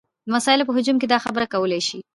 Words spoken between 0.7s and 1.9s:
هجوم کې دا خبره کولی